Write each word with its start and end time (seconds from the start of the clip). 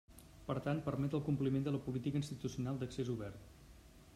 Per 0.45 0.53
tant 0.67 0.79
permet 0.87 1.17
el 1.17 1.21
compliment 1.27 1.67
de 1.67 1.73
la 1.75 1.81
Política 1.89 2.19
institucional 2.23 2.81
d'accés 2.81 3.13
obert. 3.19 3.53